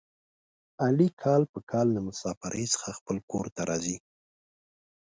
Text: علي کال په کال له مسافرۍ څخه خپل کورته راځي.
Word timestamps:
علي 0.83 1.07
کال 1.21 1.43
په 1.53 1.59
کال 1.71 1.87
له 1.95 2.01
مسافرۍ 2.07 2.65
څخه 2.73 2.89
خپل 2.99 3.17
کورته 3.31 3.61
راځي. 3.69 3.97